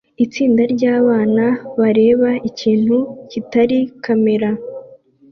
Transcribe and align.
Itsinda 0.25 0.63
ryabana 0.73 1.45
bareba 1.79 2.29
ikintu 2.49 2.97
kitari 3.31 3.77
kamera 4.03 4.49